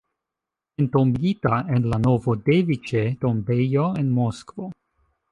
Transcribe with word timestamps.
Entombigita 0.83 1.57
en 1.75 1.83
la 1.91 1.99
Novodeviĉe-tombejo 2.05 3.85
en 4.05 4.09
Moskvo. 4.21 4.71